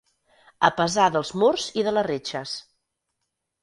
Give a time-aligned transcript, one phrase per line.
[0.69, 2.59] A pesar dels murs i de les reixes.